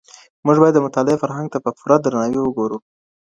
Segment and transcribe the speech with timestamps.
[0.45, 2.77] موږ بايد د مطالعې فرهنګ ته په پوره درناوي وګورو.